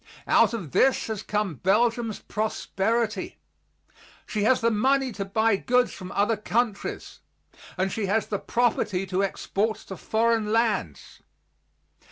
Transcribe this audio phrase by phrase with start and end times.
[0.25, 3.37] Out of this has come Belgium's prosperity.
[4.25, 7.19] She has the money to buy goods from other countries,
[7.77, 11.21] and she has the property to export to foreign lands.